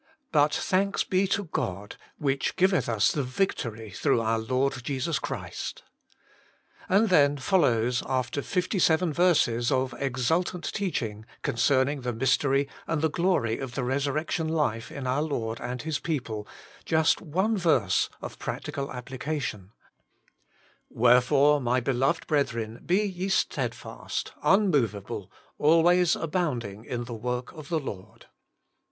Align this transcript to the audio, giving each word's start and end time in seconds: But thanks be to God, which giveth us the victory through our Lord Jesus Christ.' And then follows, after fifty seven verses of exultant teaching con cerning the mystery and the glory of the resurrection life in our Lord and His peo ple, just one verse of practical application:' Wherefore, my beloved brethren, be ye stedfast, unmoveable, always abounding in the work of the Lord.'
But 0.31 0.51
thanks 0.51 1.03
be 1.03 1.27
to 1.27 1.43
God, 1.43 1.95
which 2.17 2.55
giveth 2.55 2.89
us 2.89 3.11
the 3.11 3.21
victory 3.21 3.91
through 3.91 4.19
our 4.19 4.39
Lord 4.39 4.83
Jesus 4.83 5.19
Christ.' 5.19 5.83
And 6.89 7.09
then 7.09 7.37
follows, 7.37 8.01
after 8.07 8.41
fifty 8.41 8.79
seven 8.79 9.13
verses 9.13 9.71
of 9.71 9.93
exultant 9.99 10.63
teaching 10.73 11.23
con 11.43 11.53
cerning 11.53 12.01
the 12.01 12.13
mystery 12.13 12.67
and 12.87 13.03
the 13.03 13.11
glory 13.11 13.59
of 13.59 13.75
the 13.75 13.83
resurrection 13.83 14.47
life 14.47 14.91
in 14.91 15.05
our 15.05 15.21
Lord 15.21 15.59
and 15.61 15.83
His 15.83 15.99
peo 15.99 16.19
ple, 16.21 16.47
just 16.83 17.21
one 17.21 17.55
verse 17.55 18.09
of 18.23 18.39
practical 18.39 18.91
application:' 18.91 19.69
Wherefore, 20.89 21.61
my 21.61 21.79
beloved 21.79 22.25
brethren, 22.25 22.81
be 22.83 23.03
ye 23.03 23.27
stedfast, 23.29 24.31
unmoveable, 24.41 25.29
always 25.59 26.15
abounding 26.15 26.85
in 26.85 27.03
the 27.03 27.13
work 27.13 27.51
of 27.51 27.69
the 27.69 27.79
Lord.' 27.79 28.25